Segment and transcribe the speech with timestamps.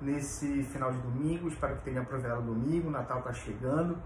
[0.00, 1.48] nesse final de domingo.
[1.48, 3.98] Espero que tenham aproveitado o domingo, Natal está chegando.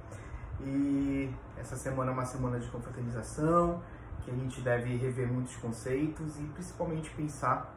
[0.60, 3.82] E essa semana é uma semana de confraternização,
[4.24, 7.74] que a gente deve rever muitos conceitos e principalmente pensar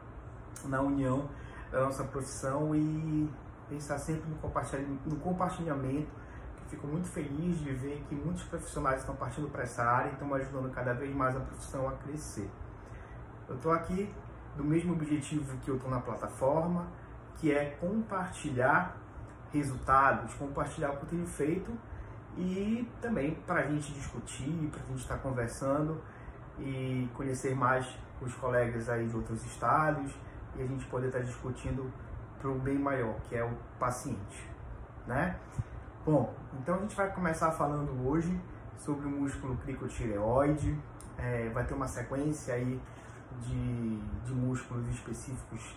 [0.64, 1.28] na união
[1.70, 3.28] da nossa profissão e
[3.68, 4.28] pensar sempre
[5.04, 6.08] no compartilhamento.
[6.68, 10.32] Fico muito feliz de ver que muitos profissionais estão partindo para essa área e estão
[10.34, 12.50] ajudando cada vez mais a profissão a crescer.
[13.48, 14.12] Eu estou aqui
[14.56, 16.88] do mesmo objetivo que eu estou na plataforma,
[17.36, 18.96] que é compartilhar
[19.52, 21.70] resultados, compartilhar o que eu tenho feito
[22.36, 26.00] e também para a gente discutir, para a gente estar conversando
[26.58, 27.86] e conhecer mais
[28.20, 30.12] os colegas aí de outros estados
[30.56, 31.92] e a gente poder estar discutindo
[32.38, 34.48] para o bem maior, que é o paciente,
[35.06, 35.36] né?
[36.04, 38.40] Bom, então a gente vai começar falando hoje
[38.78, 40.78] sobre o músculo cricotireoide,
[41.18, 42.80] é, vai ter uma sequência aí
[43.40, 45.76] de, de músculos específicos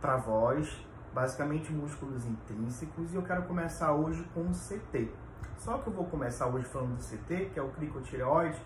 [0.00, 5.10] para voz, basicamente músculos intrínsecos, e eu quero começar hoje com o CT.
[5.56, 8.60] Só que eu vou começar hoje falando do CT, que é o cricotireoide,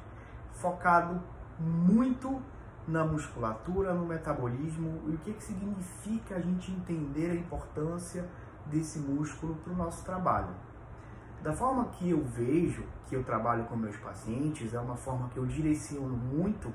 [0.54, 1.22] focado
[1.58, 2.40] muito
[2.86, 8.26] na musculatura, no metabolismo e o que, que significa a gente entender a importância
[8.66, 10.54] desse músculo para o nosso trabalho.
[11.42, 15.36] Da forma que eu vejo que eu trabalho com meus pacientes, é uma forma que
[15.38, 16.72] eu direciono muito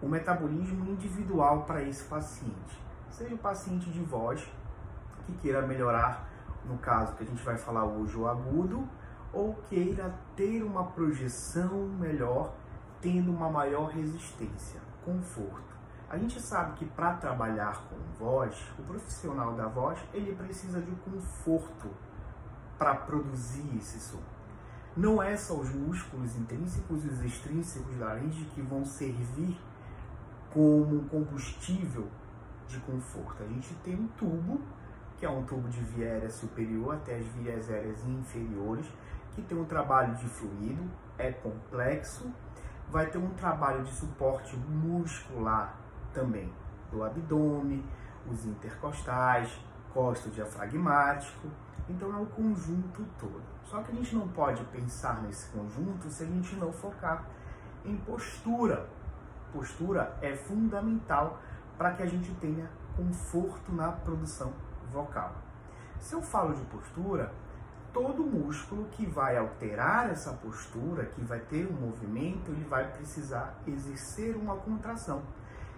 [0.00, 2.80] o metabolismo individual para esse paciente.
[3.10, 4.48] Seja o paciente de voz,
[5.26, 6.28] que queira melhorar,
[6.64, 8.88] no caso que a gente vai falar hoje, o agudo,
[9.32, 12.52] ou queira ter uma projeção melhor,
[13.02, 15.72] tendo uma maior resistência, conforto.
[16.08, 20.92] A gente sabe que para trabalhar com voz, o profissional da voz, ele precisa de
[20.92, 21.88] conforto
[22.78, 24.22] para produzir esse som.
[24.96, 29.58] Não é só os músculos intrínsecos e os extrínsecos da laringe que vão servir
[30.52, 32.06] como combustível
[32.68, 33.42] de conforto.
[33.42, 34.60] A gente tem um tubo,
[35.16, 38.86] que é um tubo de via aérea superior até as vias aéreas inferiores,
[39.34, 42.30] que tem um trabalho de fluido, é complexo,
[42.92, 45.74] vai ter um trabalho de suporte muscular
[46.12, 46.52] também,
[46.90, 47.82] do abdômen,
[48.30, 49.50] os intercostais,
[49.94, 51.48] costo diafragmático,
[51.88, 53.42] então é o conjunto todo.
[53.64, 57.24] Só que a gente não pode pensar nesse conjunto se a gente não focar
[57.82, 58.86] em postura,
[59.50, 61.40] postura é fundamental
[61.78, 64.52] para que a gente tenha conforto na produção
[64.92, 65.32] vocal.
[65.98, 67.32] Se eu falo de postura,
[67.92, 73.54] todo músculo que vai alterar essa postura, que vai ter um movimento, ele vai precisar
[73.66, 75.22] exercer uma contração.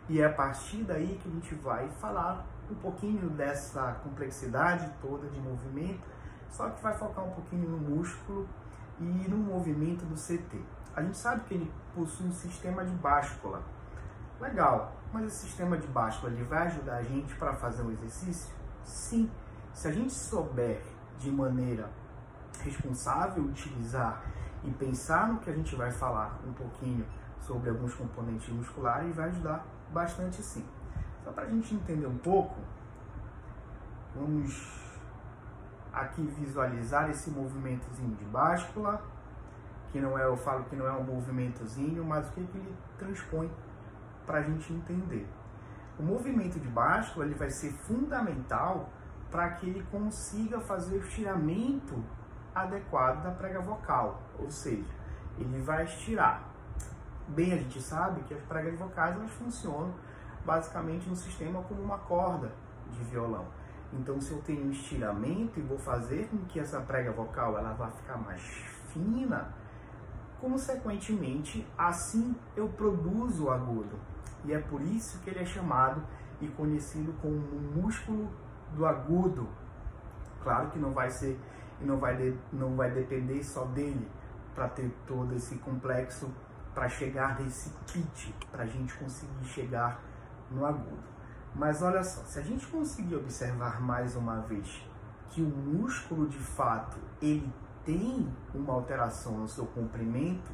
[0.09, 5.29] E é a partir daí que a gente vai falar um pouquinho dessa complexidade toda
[5.29, 6.07] de movimento,
[6.51, 8.49] só que vai focar um pouquinho no músculo
[9.01, 10.61] e no movimento do CT.
[10.95, 13.63] A gente sabe que ele possui um sistema de báscula.
[14.41, 18.55] Legal, mas esse sistema de báscula ele vai ajudar a gente para fazer um exercício?
[18.85, 19.31] Sim.
[19.73, 20.81] Se a gente souber
[21.19, 21.89] de maneira
[22.63, 24.23] responsável utilizar
[24.63, 27.07] e pensar no que a gente vai falar um pouquinho
[27.41, 30.65] sobre alguns componentes musculares, vai ajudar bastante sim.
[31.23, 32.57] Só para a gente entender um pouco,
[34.15, 34.83] vamos
[35.93, 39.03] aqui visualizar esse movimentozinho de báscula
[39.95, 42.75] que não é, eu falo que não é um movimentozinho, mas o que, que ele
[42.99, 43.49] transpõe
[44.27, 45.25] para a gente entender.
[45.97, 48.91] O movimento de báscula ele vai ser fundamental
[49.31, 52.03] para que ele consiga fazer o estiramento
[52.55, 54.85] adequado da prega vocal, ou seja,
[55.39, 56.43] ele vai estirar.
[57.29, 59.95] Bem, a gente sabe que as pregas vocais elas funcionam
[60.45, 62.53] basicamente no sistema como uma corda
[62.91, 63.47] de violão.
[63.93, 67.73] Então, se eu tenho um estiramento e vou fazer com que essa prega vocal ela
[67.73, 68.43] vá ficar mais
[68.93, 69.53] fina,
[70.45, 73.99] Consequentemente, assim eu produzo o agudo.
[74.45, 76.03] E é por isso que ele é chamado
[76.39, 77.35] e conhecido como
[77.75, 78.31] músculo
[78.77, 79.49] do agudo.
[80.43, 81.41] Claro que não vai ser
[81.81, 84.09] e não vai, de, não vai depender só dele
[84.55, 86.31] para ter todo esse complexo
[86.75, 90.01] para chegar nesse pitch, para a gente conseguir chegar
[90.51, 91.15] no agudo.
[91.55, 94.85] Mas olha só, se a gente conseguir observar mais uma vez
[95.31, 97.53] que o músculo de fato ele
[97.85, 100.51] tem uma alteração no seu comprimento,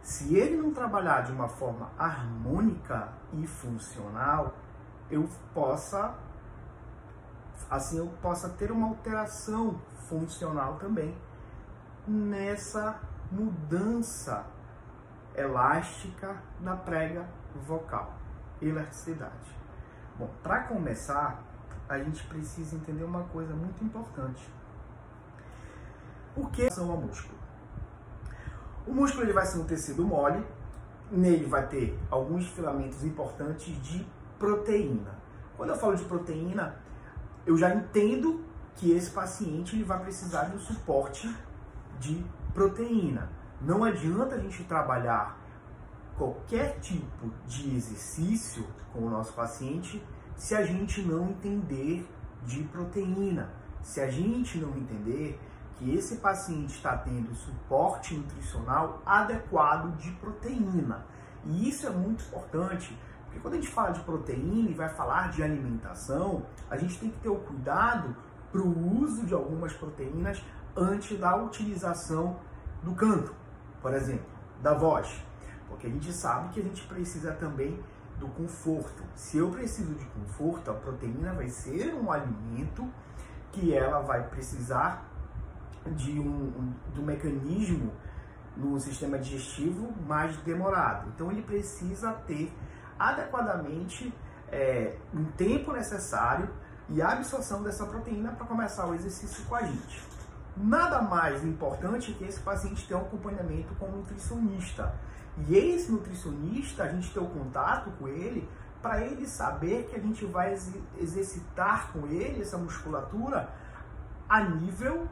[0.00, 4.54] se ele não trabalhar de uma forma harmônica e funcional,
[5.08, 6.14] eu possa
[7.70, 11.16] assim eu possa ter uma alteração funcional também
[12.06, 13.00] nessa
[13.30, 14.44] mudança
[15.34, 17.26] elástica na prega
[17.66, 18.14] vocal,
[18.60, 19.56] elasticidade.
[20.18, 21.42] Bom, para começar,
[21.88, 24.46] a gente precisa entender uma coisa muito importante.
[26.36, 27.38] O que são o músculo?
[28.86, 30.44] O músculo ele vai ser um tecido mole,
[31.10, 34.06] nele vai ter alguns filamentos importantes de
[34.38, 35.14] proteína.
[35.56, 36.76] Quando eu falo de proteína,
[37.46, 38.44] eu já entendo
[38.76, 41.34] que esse paciente ele vai precisar de um suporte
[41.98, 42.24] de
[42.54, 43.30] proteína.
[43.60, 45.38] Não adianta a gente trabalhar
[46.16, 50.02] qualquer tipo de exercício com o nosso paciente
[50.36, 52.08] se a gente não entender
[52.44, 53.50] de proteína,
[53.80, 55.40] se a gente não entender
[55.76, 61.04] que esse paciente está tendo suporte nutricional adequado de proteína.
[61.44, 62.96] E isso é muito importante,
[63.32, 67.10] porque quando a gente fala de proteína e vai falar de alimentação, a gente tem
[67.10, 68.14] que ter o cuidado
[68.50, 70.44] para o uso de algumas proteínas
[70.76, 72.36] antes da utilização
[72.82, 73.34] do canto,
[73.80, 74.26] por exemplo,
[74.60, 75.24] da voz.
[75.66, 77.82] Porque a gente sabe que a gente precisa também
[78.18, 79.02] do conforto.
[79.14, 82.86] Se eu preciso de conforto, a proteína vai ser um alimento
[83.50, 85.08] que ela vai precisar
[85.96, 87.92] de um, um, de um mecanismo
[88.54, 91.08] no sistema digestivo mais demorado.
[91.14, 92.52] Então ele precisa ter
[93.10, 94.14] adequadamente
[94.50, 96.48] é, um tempo necessário
[96.88, 100.02] e a absorção dessa proteína para começar o exercício com a gente.
[100.56, 104.94] Nada mais importante que esse paciente ter um acompanhamento com um nutricionista.
[105.48, 108.46] E esse nutricionista, a gente ter o contato com ele
[108.82, 110.52] para ele saber que a gente vai
[110.98, 113.48] exercitar com ele essa musculatura
[114.28, 115.08] a nível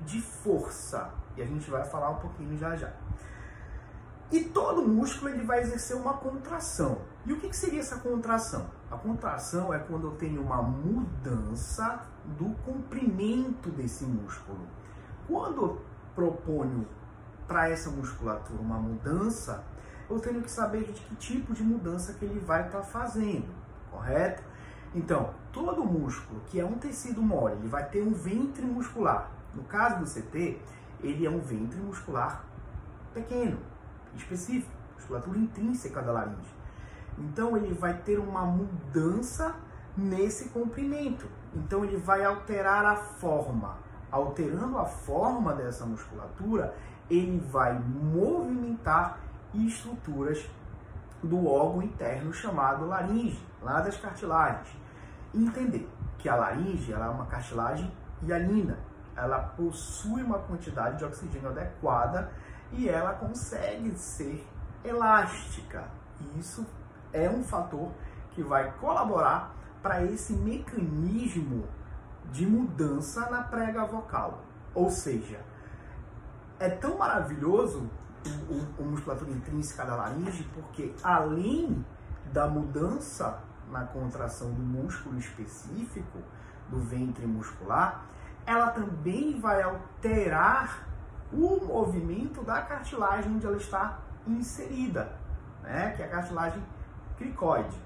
[0.00, 1.10] de força.
[1.36, 2.92] E a gente vai falar um pouquinho já já.
[4.34, 7.02] E todo músculo ele vai exercer uma contração.
[7.24, 8.66] E o que, que seria essa contração?
[8.90, 12.04] A contração é quando eu tenho uma mudança
[12.36, 14.58] do comprimento desse músculo.
[15.28, 15.82] Quando eu
[16.16, 16.84] proponho
[17.46, 19.62] para essa musculatura uma mudança,
[20.10, 23.54] eu tenho que saber de que tipo de mudança que ele vai estar tá fazendo,
[23.88, 24.42] correto?
[24.96, 29.30] Então, todo músculo que é um tecido mole, ele vai ter um ventre muscular.
[29.54, 30.60] No caso do CT,
[31.00, 32.44] ele é um ventre muscular
[33.14, 33.58] pequeno,
[34.16, 36.54] específico, musculatura intrínseca da laringe.
[37.18, 39.54] Então ele vai ter uma mudança
[39.96, 41.28] nesse comprimento.
[41.54, 43.76] Então ele vai alterar a forma.
[44.10, 46.74] Alterando a forma dessa musculatura,
[47.10, 49.18] ele vai movimentar
[49.52, 50.44] estruturas
[51.22, 54.68] do órgão interno chamado laringe, lá das cartilagens.
[55.34, 55.88] Entender
[56.18, 57.90] que a laringe ela é uma cartilagem
[58.22, 58.78] hialina,
[59.16, 62.30] ela possui uma quantidade de oxigênio adequada
[62.76, 64.46] e ela consegue ser
[64.84, 65.84] elástica.
[66.20, 66.66] E isso
[67.12, 67.90] é um fator
[68.32, 71.66] que vai colaborar para esse mecanismo
[72.32, 74.42] de mudança na prega vocal.
[74.74, 75.40] Ou seja,
[76.58, 77.88] é tão maravilhoso
[78.48, 81.84] o, o musculatura intrínseca da laringe porque além
[82.32, 83.38] da mudança
[83.70, 86.18] na contração do músculo específico
[86.68, 88.04] do ventre muscular,
[88.46, 90.88] ela também vai alterar
[91.34, 95.12] o movimento da cartilagem onde ela está inserida,
[95.62, 95.92] né?
[95.96, 96.62] que é a cartilagem
[97.16, 97.76] cricoide.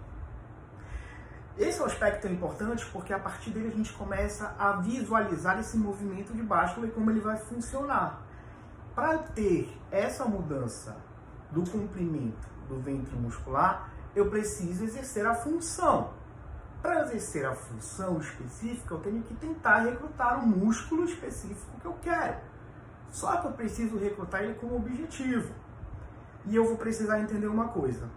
[1.56, 6.32] Esse é aspecto importante porque a partir dele a gente começa a visualizar esse movimento
[6.32, 8.22] de báscula e como ele vai funcionar.
[8.94, 10.96] Para ter essa mudança
[11.50, 16.12] do comprimento do ventre muscular, eu preciso exercer a função.
[16.80, 21.96] Para exercer a função específica, eu tenho que tentar recrutar o músculo específico que eu
[22.00, 22.36] quero.
[23.10, 25.52] Só que eu preciso recrutar ele com um objetivo.
[26.46, 28.08] E eu vou precisar entender uma coisa.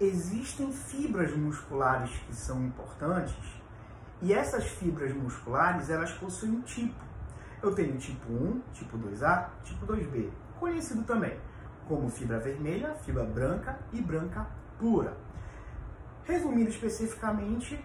[0.00, 3.62] Existem fibras musculares que são importantes
[4.20, 6.94] e essas fibras musculares, elas possuem um tipo.
[7.62, 11.38] Eu tenho tipo 1, tipo 2A, tipo 2B, conhecido também
[11.88, 14.46] como fibra vermelha, fibra branca e branca
[14.78, 15.16] pura.
[16.24, 17.78] Resumindo especificamente,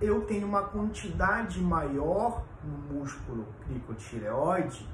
[0.00, 4.86] eu tenho uma quantidade maior no músculo cricotireoide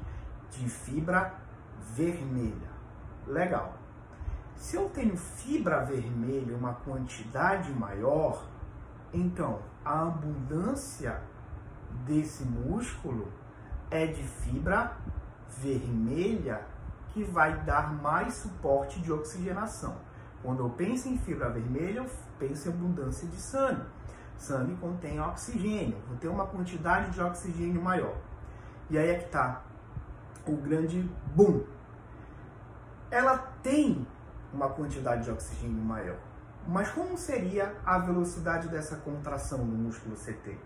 [0.53, 1.35] de fibra
[1.95, 2.71] vermelha.
[3.27, 3.75] Legal.
[4.57, 8.47] Se eu tenho fibra vermelha uma quantidade maior,
[9.13, 11.21] então a abundância
[12.05, 13.29] desse músculo
[13.91, 14.97] é de fibra
[15.59, 16.65] vermelha
[17.09, 19.97] que vai dar mais suporte de oxigenação.
[20.43, 22.07] Quando eu penso em fibra vermelha, eu
[22.39, 23.83] penso em abundância de sangue.
[24.37, 28.17] Sangue contém oxigênio, vou ter uma quantidade de oxigênio maior.
[28.91, 29.63] E aí é que está
[30.47, 31.65] o grande boom.
[33.11, 34.07] Ela tem
[34.53, 36.19] uma quantidade de oxigênio maior.
[36.67, 40.59] Mas como seria a velocidade dessa contração no músculo CT?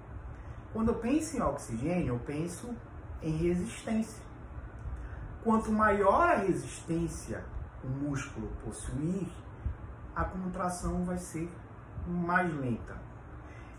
[0.73, 2.75] Quando eu penso em oxigênio, eu penso
[3.23, 4.23] em resistência.
[5.42, 7.45] Quanto maior a resistência
[7.83, 9.28] o músculo possuir,
[10.14, 11.50] a contração vai ser
[12.06, 12.97] mais lenta.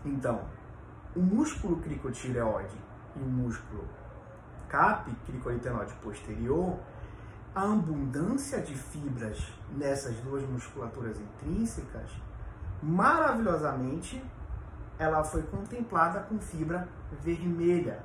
[0.04, 0.42] Então,
[1.14, 2.76] o músculo cricotireoide
[3.16, 3.84] e o músculo
[4.68, 6.78] CAP, cricoritenoide posterior,
[7.54, 12.10] a abundância de fibras nessas duas musculaturas intrínsecas,
[12.82, 14.22] maravilhosamente,
[14.98, 16.88] ela foi contemplada com fibra
[17.22, 18.00] vermelha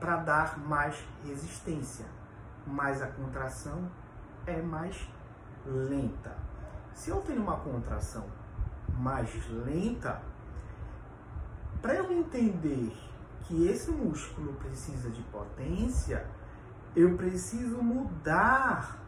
[0.00, 2.06] para dar mais resistência,
[2.66, 3.90] mas a contração
[4.46, 5.08] é mais
[5.64, 6.36] lenta.
[6.94, 8.24] Se eu tenho uma contração
[8.98, 10.20] mais lenta,
[11.80, 12.96] para eu entender
[13.48, 16.26] que esse músculo precisa de potência,
[16.94, 18.98] eu preciso mudar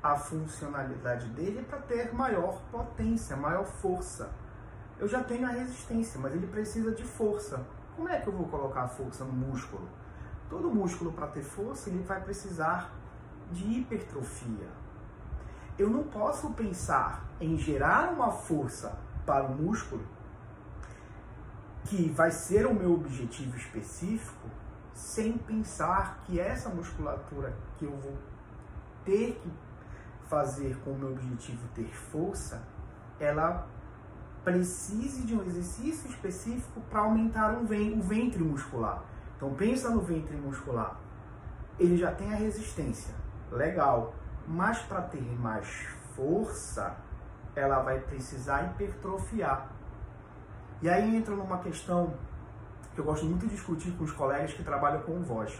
[0.00, 4.30] a funcionalidade dele para ter maior potência, maior força.
[4.96, 7.66] Eu já tenho a resistência, mas ele precisa de força.
[7.96, 9.88] Como é que eu vou colocar a força no músculo?
[10.48, 12.92] Todo músculo para ter força ele vai precisar
[13.50, 14.68] de hipertrofia.
[15.76, 20.04] Eu não posso pensar em gerar uma força para o músculo
[21.84, 24.48] que vai ser o meu objetivo específico
[24.94, 28.16] sem pensar que essa musculatura que eu vou
[29.04, 29.50] ter que
[30.28, 32.62] fazer com o meu objetivo ter força,
[33.20, 33.66] ela
[34.42, 39.02] precise de um exercício específico para aumentar o ventre muscular.
[39.36, 40.98] Então pensa no ventre muscular.
[41.78, 43.14] Ele já tem a resistência,
[43.50, 44.14] legal.
[44.46, 45.66] Mas para ter mais
[46.14, 46.96] força,
[47.54, 49.70] ela vai precisar hipertrofiar.
[50.84, 52.12] E aí entra numa questão
[52.94, 55.58] que eu gosto muito de discutir com os colegas que trabalham com voz.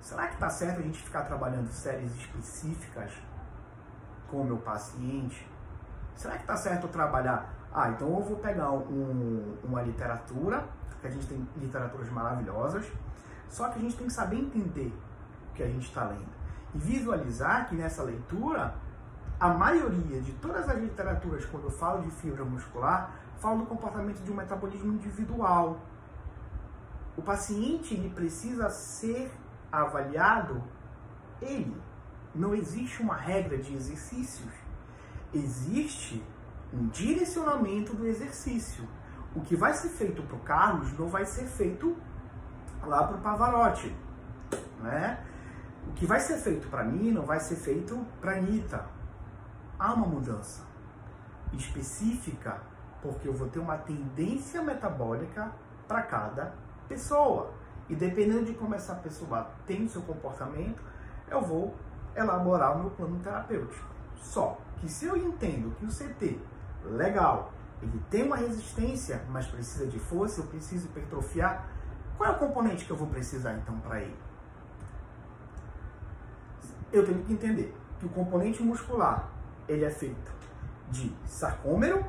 [0.00, 3.10] Será que está certo a gente ficar trabalhando séries específicas
[4.30, 5.44] com o meu paciente?
[6.14, 7.52] Será que está certo eu trabalhar?
[7.74, 10.64] Ah, então eu vou pegar um, uma literatura,
[11.00, 12.86] que a gente tem literaturas maravilhosas,
[13.48, 14.94] só que a gente tem que saber entender
[15.50, 16.30] o que a gente está lendo.
[16.72, 18.76] E visualizar que nessa leitura,
[19.40, 23.10] a maioria de todas as literaturas, quando eu falo de fibra muscular,
[23.42, 25.80] falo do comportamento de um metabolismo individual,
[27.16, 29.30] o paciente ele precisa ser
[29.70, 30.62] avaliado
[31.40, 31.76] ele.
[32.34, 34.52] Não existe uma regra de exercícios.
[35.34, 36.24] Existe
[36.72, 38.88] um direcionamento do exercício.
[39.34, 41.96] O que vai ser feito para o Carlos não vai ser feito
[42.84, 43.94] lá para o Pavarotti.
[44.80, 45.22] Né?
[45.88, 48.86] O que vai ser feito para mim não vai ser feito para Anitta.
[49.78, 50.62] Há uma mudança
[51.52, 52.62] específica,
[53.02, 55.52] porque eu vou ter uma tendência metabólica
[55.88, 56.54] para cada
[56.88, 57.52] pessoa.
[57.88, 60.82] E dependendo de como essa pessoa tem seu comportamento,
[61.28, 61.74] eu vou
[62.14, 63.84] elaborar o meu plano terapêutico.
[64.16, 66.40] Só que se eu entendo que o CT,
[66.84, 71.66] legal, ele tem uma resistência, mas precisa de força, eu preciso hipertrofiar,
[72.16, 74.16] qual é o componente que eu vou precisar então para ele?
[76.92, 79.28] Eu tenho que entender que o componente muscular
[79.68, 80.32] ele é feito
[80.90, 82.04] de sarcômero,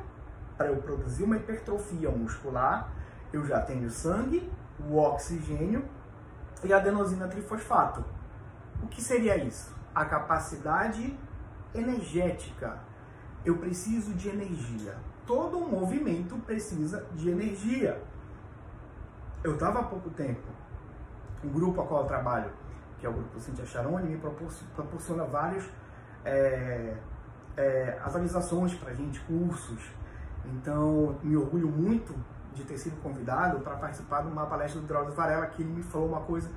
[0.56, 2.92] para eu produzir uma hipertrofia muscular,
[3.32, 4.50] eu já tenho sangue
[4.88, 5.84] o oxigênio
[6.62, 8.04] e a adenosina trifosfato.
[8.82, 9.74] O que seria isso?
[9.94, 11.16] A capacidade
[11.74, 12.78] energética.
[13.44, 14.96] Eu preciso de energia.
[15.26, 18.00] Todo movimento precisa de energia.
[19.42, 20.48] Eu estava há pouco tempo,
[21.42, 22.50] um grupo a qual eu trabalho,
[22.98, 24.18] que é o grupo Cintia Charoni, me
[24.74, 25.68] proporciona vários
[26.24, 26.96] é,
[27.56, 29.82] é, atualizações para gente, cursos.
[30.46, 32.14] Então, me orgulho muito
[32.54, 35.82] de ter sido convidado para participar de uma palestra do Drauzio Varela, que ele me
[35.82, 36.50] falou uma coisa,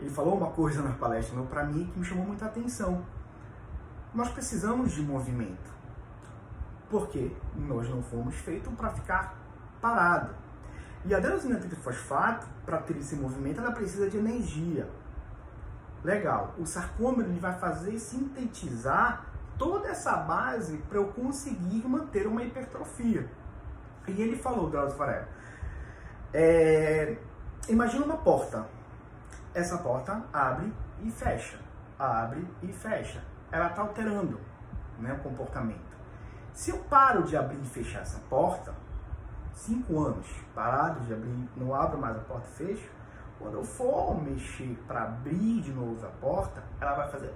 [0.00, 3.04] ele falou uma coisa na palestra, para mim, que me chamou muita atenção.
[4.14, 5.72] Nós precisamos de movimento,
[6.90, 9.34] porque nós não fomos feitos para ficar
[9.80, 10.34] parado.
[11.04, 14.88] E a adenosina trifosfato, para ter esse movimento, ela precisa de energia.
[16.02, 16.54] Legal.
[16.58, 19.26] O sarcômero ele vai fazer sintetizar
[19.58, 23.28] toda essa base para eu conseguir manter uma hipertrofia.
[24.06, 25.28] E ele falou, Drauzio Varela,
[26.32, 27.16] é,
[27.68, 28.66] imagina uma porta.
[29.54, 31.58] Essa porta abre e fecha,
[31.98, 33.22] abre e fecha.
[33.52, 34.40] Ela está alterando
[34.98, 35.94] né, o comportamento.
[36.52, 38.74] Se eu paro de abrir e fechar essa porta,
[39.52, 42.90] cinco anos parado de abrir, não abro mais a porta e fecho,
[43.38, 47.32] quando eu for mexer para abrir de novo a porta, ela vai fazer.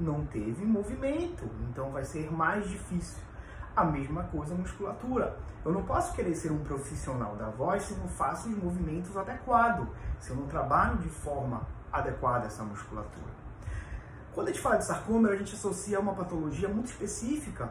[0.00, 3.22] Não teve movimento, então vai ser mais difícil.
[3.76, 5.38] A mesma coisa a musculatura.
[5.62, 9.86] Eu não posso querer ser um profissional da voz se não faço os movimentos adequados,
[10.18, 11.60] se eu não trabalho de forma
[11.92, 13.30] adequada essa musculatura.
[14.32, 17.70] Quando a gente fala de sarcômero, a gente associa a uma patologia muito específica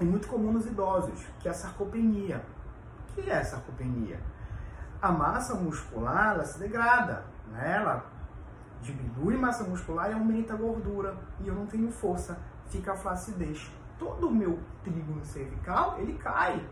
[0.00, 2.42] e muito comum nos idosos, que é a sarcopenia.
[3.10, 4.18] O que é a sarcopenia?
[5.02, 7.76] A massa muscular ela se degrada, né?
[7.76, 8.06] ela
[8.82, 13.70] diminui massa muscular e aumenta a gordura, e eu não tenho força, fica a flacidez.
[13.98, 16.68] Todo o meu trígono cervical, ele cai.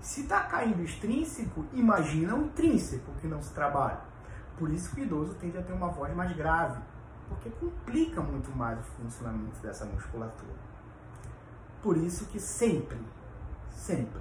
[0.00, 4.00] Se está caindo extrínseco, imagina o intrínseco que não se trabalha.
[4.56, 6.80] Por isso que o idoso tende a ter uma voz mais grave,
[7.28, 10.70] porque complica muito mais o funcionamento dessa musculatura.
[11.82, 12.98] Por isso que sempre,
[13.70, 14.20] sempre,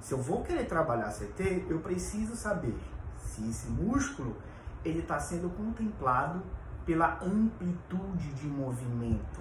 [0.00, 2.78] se eu vou querer trabalhar CT, eu preciso saber
[3.18, 4.36] se esse músculo
[4.86, 6.42] ele está sendo contemplado
[6.84, 9.40] pela amplitude de movimento.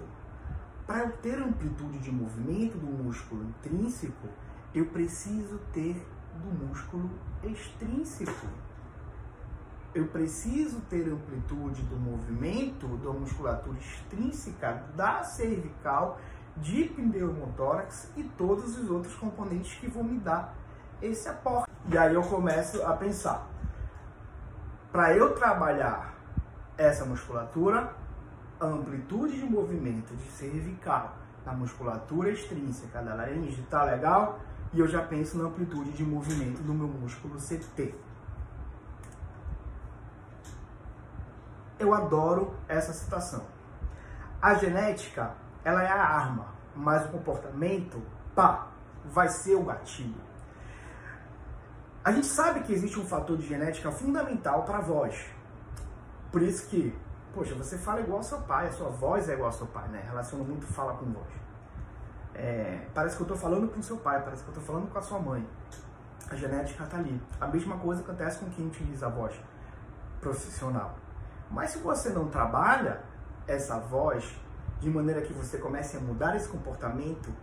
[0.87, 4.27] Para eu ter amplitude de movimento do músculo intrínseco,
[4.73, 7.09] eu preciso ter do músculo
[7.43, 8.47] extrínseco.
[9.93, 16.19] Eu preciso ter amplitude do movimento da musculatura extrínseca da cervical,
[16.57, 20.53] de pneumotórax e todos os outros componentes que vão me dar
[21.01, 21.71] esse aporte.
[21.89, 23.47] E aí eu começo a pensar,
[24.95, 26.15] para eu trabalhar
[26.77, 27.93] essa musculatura,
[28.57, 34.39] a amplitude de movimento de cervical na musculatura extrínseca da laringe está legal
[34.71, 37.93] e eu já penso na amplitude de movimento do meu músculo CT.
[41.77, 43.43] Eu adoro essa situação.
[44.41, 45.33] A genética,
[45.65, 48.01] ela é a arma, mas o comportamento,
[48.33, 48.67] pá,
[49.03, 50.24] vai ser o gatilho.
[52.05, 55.25] A gente sabe que existe um fator de genética fundamental para a voz.
[56.31, 56.95] Por isso que,
[57.33, 59.87] poxa, você fala igual ao seu pai, a sua voz é igual ao seu pai,
[59.87, 60.03] né?
[60.05, 61.33] Relaciona muito fala com voz.
[62.35, 64.99] É, parece que eu estou falando com seu pai, parece que eu estou falando com
[64.99, 65.49] a sua mãe.
[66.29, 67.19] A genética está ali.
[67.41, 69.33] A mesma coisa acontece com quem utiliza a voz
[70.21, 70.99] profissional.
[71.49, 73.01] Mas se você não trabalha
[73.47, 74.39] essa voz
[74.79, 77.33] de maneira que você comece a mudar esse comportamento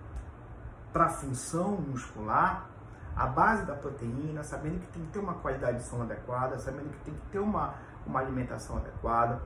[0.92, 2.70] para a função muscular,
[3.16, 6.90] a base da proteína, sabendo que tem que ter uma qualidade de som adequada, sabendo
[6.90, 7.74] que tem que ter uma,
[8.06, 9.40] uma alimentação adequada,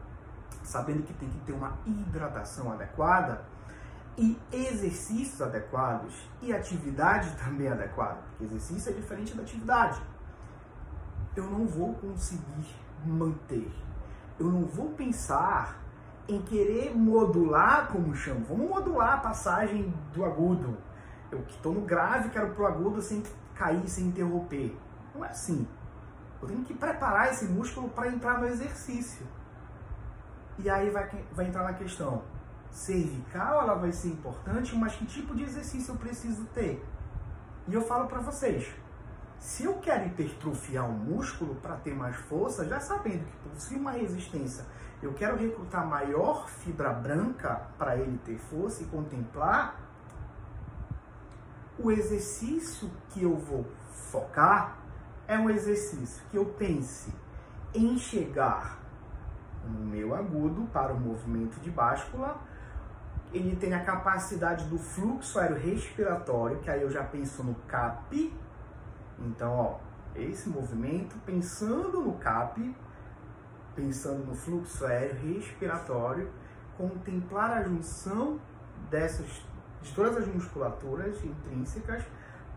[0.62, 3.42] sabendo que tem que ter uma hidratação adequada
[4.16, 10.00] e exercícios adequados e atividade também adequada, porque exercício é diferente da atividade.
[11.34, 12.74] Eu não vou conseguir
[13.04, 13.70] manter,
[14.38, 15.78] eu não vou pensar
[16.28, 20.76] em querer modular, como chamo, vamos modular a passagem do agudo.
[21.30, 23.22] Eu que estou no grave, quero pro agudo sem
[23.56, 24.76] cair, sem interromper.
[25.14, 25.66] Não é assim.
[26.40, 29.26] Eu tenho que preparar esse músculo para entrar no exercício.
[30.58, 32.22] E aí vai, vai entrar na questão.
[32.70, 36.84] Cervical ela vai ser importante, mas que tipo de exercício eu preciso ter?
[37.66, 38.72] E eu falo para vocês,
[39.38, 43.92] se eu quero hipertrofiar o músculo para ter mais força, já sabendo que possui uma
[43.92, 44.64] resistência,
[45.02, 49.85] eu quero recrutar maior fibra branca para ele ter força e contemplar,
[51.78, 53.66] o exercício que eu vou
[54.10, 54.78] focar
[55.28, 57.12] é um exercício que eu pense
[57.74, 58.80] em chegar
[59.64, 62.40] no meu agudo para o movimento de báscula.
[63.32, 68.32] Ele tem a capacidade do fluxo aerorrespiratório, que aí eu já penso no CAP.
[69.18, 69.78] Então, ó,
[70.14, 72.74] esse movimento, pensando no CAP,
[73.74, 76.30] pensando no fluxo aéreo respiratório,
[76.78, 78.40] contemplar a junção
[78.90, 79.44] dessas
[79.82, 82.04] de todas as musculaturas intrínsecas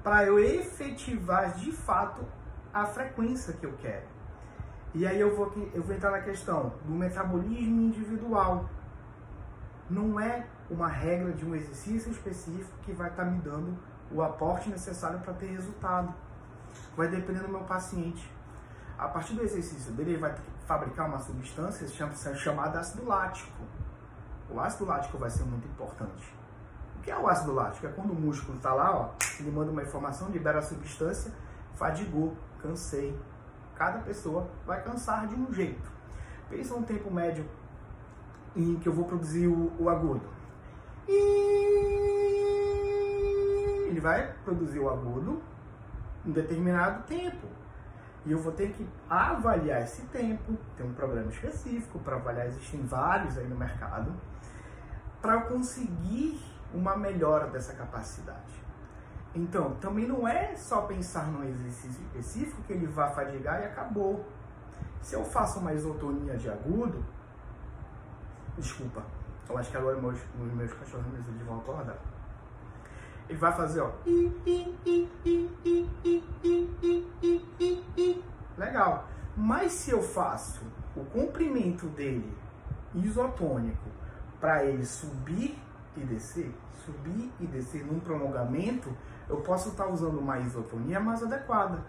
[0.03, 2.25] para eu efetivar de fato
[2.73, 4.05] a frequência que eu quero.
[4.93, 8.69] E aí eu vou, eu vou entrar na questão do metabolismo individual.
[9.89, 13.77] Não é uma regra de um exercício específico que vai estar tá me dando
[14.11, 16.13] o aporte necessário para ter resultado.
[16.95, 18.31] Vai depender do meu paciente.
[18.97, 21.87] A partir do exercício dele, ele vai fabricar uma substância
[22.35, 23.63] chamada ácido lático.
[24.49, 26.38] O ácido lático vai ser muito importante.
[27.09, 27.87] Que é o ácido lático?
[27.87, 31.31] É quando o músculo está lá, ó, ele manda uma informação, libera a substância,
[31.73, 33.19] fadigou, cansei.
[33.73, 35.91] Cada pessoa vai cansar de um jeito.
[36.51, 37.49] Pensa um tempo médio
[38.55, 40.21] em que eu vou produzir o, o agudo.
[41.07, 41.15] E
[43.87, 45.41] ele vai produzir o agudo
[46.23, 47.47] em determinado tempo.
[48.23, 52.85] E eu vou ter que avaliar esse tempo, tem um programa específico para avaliar, existem
[52.85, 54.13] vários aí no mercado,
[55.19, 56.39] para conseguir
[56.73, 58.59] uma melhora dessa capacidade.
[59.33, 64.25] Então, também não é só pensar num exercício específico que ele vai fadigar e acabou.
[65.01, 67.03] Se eu faço uma isotonia de agudo,
[68.57, 69.03] desculpa,
[69.49, 71.97] Eu acho que agora meus, meus cachorrinhos eles vão acordar.
[73.27, 73.91] Ele vai fazer, ó.
[78.55, 79.07] Legal.
[79.35, 80.61] Mas se eu faço
[80.95, 82.37] o comprimento dele
[82.93, 83.89] isotônico
[84.39, 85.59] para ele subir
[85.97, 86.53] e descer,
[86.85, 88.95] subir e descer num prolongamento,
[89.27, 91.83] eu posso estar usando uma isotonia mais adequada.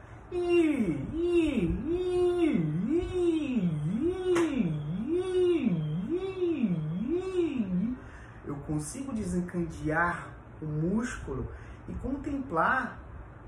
[8.45, 10.29] Eu consigo desencadear
[10.61, 11.49] o músculo
[11.89, 12.99] e contemplar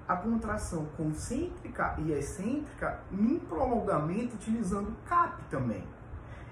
[0.09, 5.85] a contração concêntrica e excêntrica em prolongamento utilizando CAP também.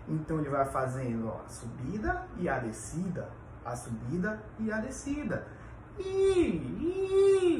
[0.08, 3.28] Então ele vai fazendo a subida e a descida,
[3.64, 5.46] a subida e a descida.
[5.98, 7.56] E, e,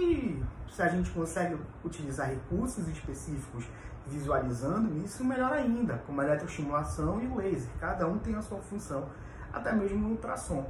[0.00, 3.66] e, se a gente consegue utilizar recursos específicos
[4.06, 7.70] visualizando isso, melhor ainda, como a eletroestimulação e o laser.
[7.78, 9.08] Cada um tem a sua função,
[9.52, 10.66] até mesmo no ultrassom.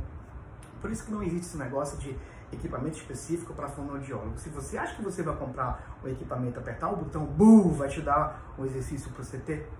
[0.81, 2.17] Por isso que não existe esse negócio de
[2.53, 4.39] equipamento específico para fonoaudiólogo.
[4.39, 8.01] Se você acha que você vai comprar um equipamento, apertar o botão, bu, vai te
[8.01, 9.71] dar um exercício para você ter,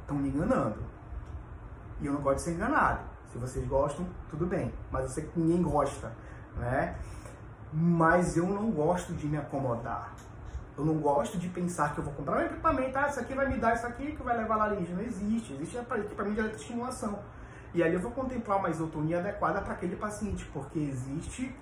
[0.00, 0.78] estão me enganando.
[2.00, 3.00] E eu não gosto de ser enganado.
[3.36, 4.72] Se vocês gostam, tudo bem.
[4.90, 6.10] Mas eu sei que ninguém gosta,
[6.56, 6.96] né?
[7.70, 10.14] Mas eu não gosto de me acomodar.
[10.76, 13.46] Eu não gosto de pensar que eu vou comprar um equipamento, ah, isso aqui vai
[13.48, 14.90] me dar isso aqui que vai levar laringe.
[14.92, 15.52] Não existe.
[15.52, 17.18] Existe equipamento de estimulação.
[17.74, 21.54] E ali eu vou contemplar uma isotonia adequada para aquele paciente, porque existe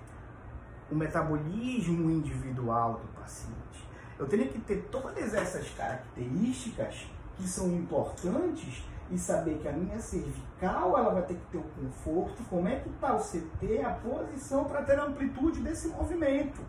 [0.89, 3.85] o metabolismo individual do paciente.
[4.17, 9.99] Eu tenho que ter todas essas características que são importantes e saber que a minha
[9.99, 13.91] cervical ela vai ter que ter o conforto, como é que está o CT, a
[13.91, 16.61] posição para ter a amplitude desse movimento.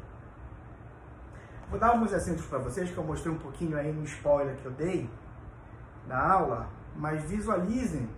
[1.70, 4.66] Vou dar alguns exemplos para vocês que eu mostrei um pouquinho aí no spoiler que
[4.66, 5.10] eu dei
[6.06, 8.08] na aula, mas visualizem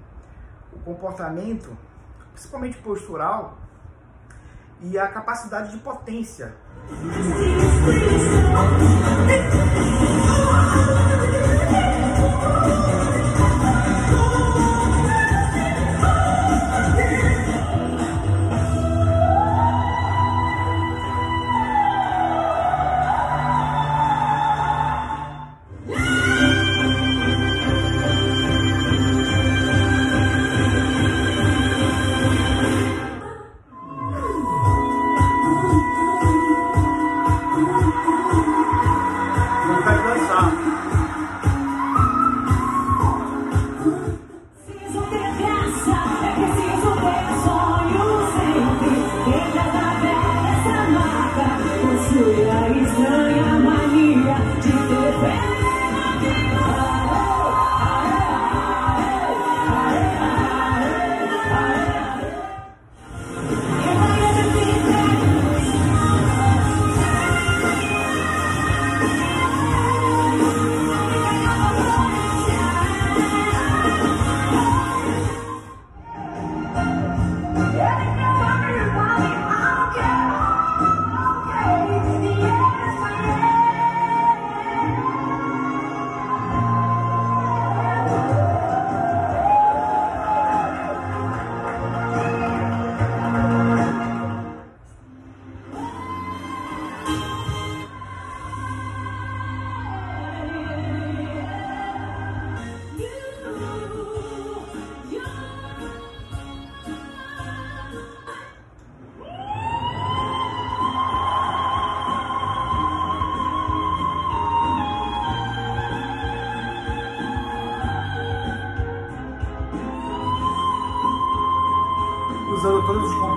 [0.72, 1.76] o comportamento,
[2.32, 3.56] principalmente postural,
[4.80, 6.54] e a capacidade de potência.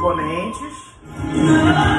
[0.01, 1.90] Componentes.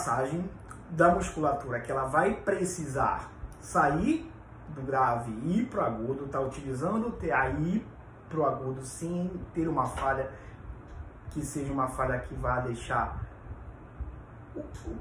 [0.00, 0.48] Passagem
[0.90, 4.32] da musculatura que ela vai precisar sair
[4.70, 7.84] do grave e ir para o agudo, está utilizando o TAI
[8.28, 10.30] pro agudo sem ter uma falha
[11.30, 13.20] que seja uma falha que vá deixar
[14.56, 14.96] o, o,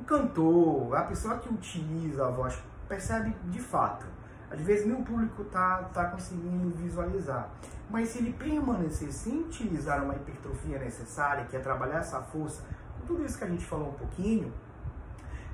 [0.00, 4.06] o cantor, a pessoa que utiliza a voz, percebe de fato.
[4.50, 7.50] Às vezes nem o público tá, tá conseguindo visualizar.
[7.90, 12.62] Mas se ele permanecer sem utilizar uma hipertrofia necessária, que é trabalhar essa força,
[13.10, 14.52] tudo isso que a gente falou um pouquinho,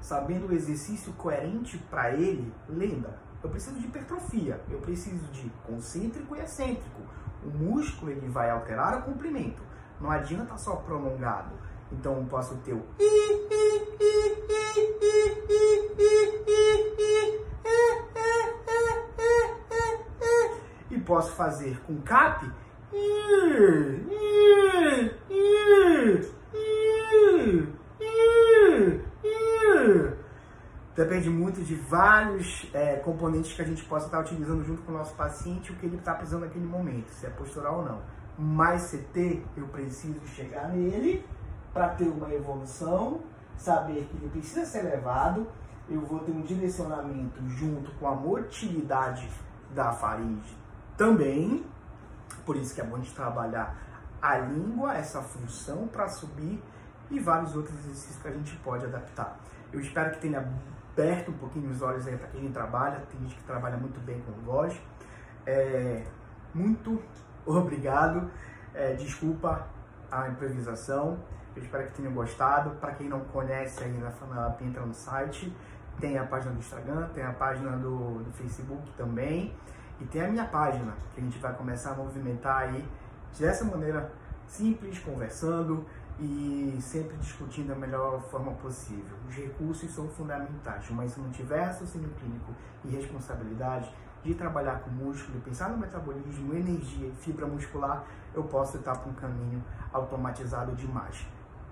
[0.02, 6.36] sabendo o exercício coerente para ele, lembra, eu preciso de hipertrofia, eu preciso de concêntrico
[6.36, 7.00] e excêntrico.
[7.42, 9.62] O músculo ele vai alterar o comprimento.
[9.98, 11.54] Não adianta só prolongado.
[11.90, 12.84] Então eu posso ter o
[20.90, 22.44] e posso fazer com cap
[30.96, 34.94] Depende muito de vários é, componentes que a gente possa estar utilizando junto com o
[34.96, 38.00] nosso paciente, o que ele está precisando naquele momento, se é postural ou não.
[38.38, 41.22] Mas CT, eu preciso chegar nele
[41.74, 43.20] para ter uma evolução,
[43.58, 45.46] saber que ele precisa ser levado,
[45.88, 49.28] eu vou ter um direcionamento junto com a motilidade
[49.74, 50.56] da faringe
[50.96, 51.62] também.
[52.46, 53.76] Por isso que é bom de trabalhar
[54.22, 56.62] a língua, essa função para subir
[57.10, 59.38] e vários outros exercícios que a gente pode adaptar.
[59.72, 60.38] Eu espero que tenha
[60.92, 64.20] aberto um pouquinho os olhos aí para quem trabalha, tem gente que trabalha muito bem
[64.22, 64.80] com voz.
[65.44, 66.04] É,
[66.54, 67.02] muito
[67.44, 68.30] obrigado,
[68.74, 69.66] é, desculpa
[70.10, 71.18] a improvisação,
[71.54, 72.70] eu espero que tenham gostado.
[72.76, 74.12] Para quem não conhece ainda
[74.60, 75.54] entra no site,
[76.00, 79.54] tem a página do Instagram, tem a página do, do Facebook também,
[80.00, 82.86] e tem a minha página, que a gente vai começar a movimentar aí
[83.38, 84.10] dessa maneira
[84.46, 85.84] simples, conversando,
[86.18, 89.16] e sempre discutindo a melhor forma possível.
[89.28, 92.52] Os recursos são fundamentais, mas se não tiver raciocínio clínico
[92.84, 93.92] e responsabilidade
[94.24, 99.10] de trabalhar com músculo, pensar no metabolismo, energia e fibra muscular, eu posso estar para
[99.10, 101.26] um caminho automatizado demais.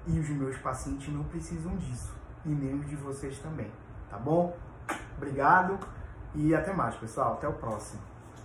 [0.06, 3.70] E os meus pacientes não precisam disso, e nem os de vocês também,
[4.10, 4.56] tá bom?
[5.16, 5.78] Obrigado
[6.34, 7.34] e até mais, pessoal.
[7.34, 8.13] Até o próximo.